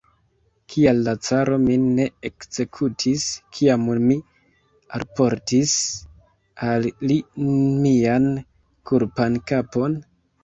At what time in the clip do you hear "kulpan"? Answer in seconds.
8.93-9.37